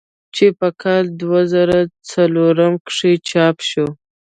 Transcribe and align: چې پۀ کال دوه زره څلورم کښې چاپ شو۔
چې 0.35 0.45
پۀ 0.57 0.69
کال 0.81 1.03
دوه 1.19 1.41
زره 1.53 1.79
څلورم 2.11 2.73
کښې 2.87 3.11
چاپ 3.29 3.55
شو۔ 3.69 3.85